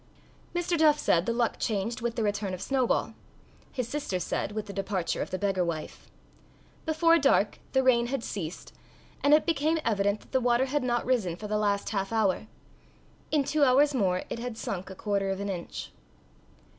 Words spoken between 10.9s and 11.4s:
risen